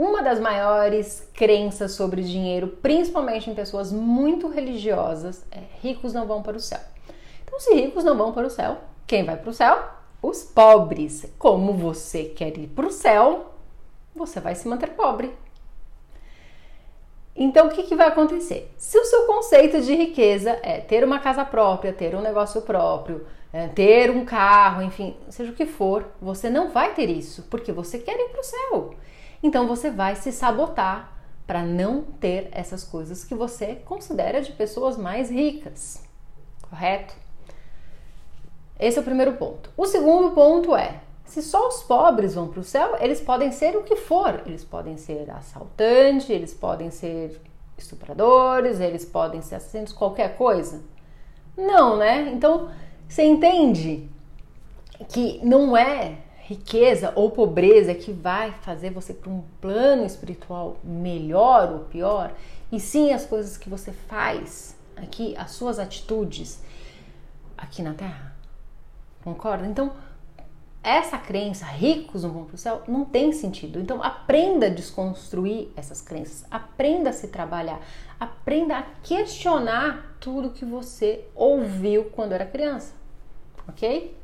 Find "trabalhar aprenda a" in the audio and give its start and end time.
77.28-78.82